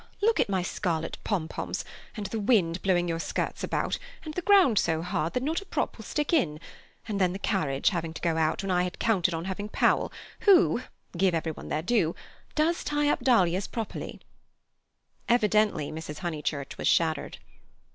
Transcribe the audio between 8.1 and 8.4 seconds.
to go